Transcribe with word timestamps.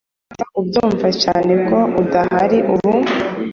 Kuva 0.29 0.45
ubyumva 0.61 1.07
cyane 1.23 1.53
ko 1.67 1.77
adahari 2.01 2.57
ubu 2.73 2.91